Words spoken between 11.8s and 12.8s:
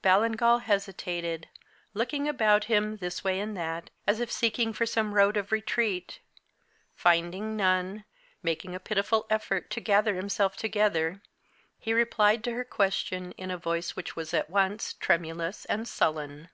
replied to her